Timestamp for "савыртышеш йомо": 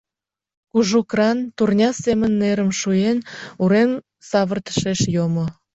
4.29-5.45